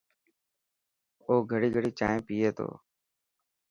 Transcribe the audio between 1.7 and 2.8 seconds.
گڙي چائين پئي تو.